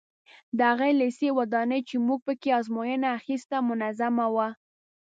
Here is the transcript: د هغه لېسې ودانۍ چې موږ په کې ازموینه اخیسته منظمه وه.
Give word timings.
د 0.57 0.59
هغه 0.71 0.87
لېسې 0.99 1.29
ودانۍ 1.39 1.81
چې 1.89 1.95
موږ 2.07 2.19
په 2.27 2.33
کې 2.41 2.49
ازموینه 2.59 3.07
اخیسته 3.19 3.57
منظمه 3.69 4.25
وه. 4.35 4.47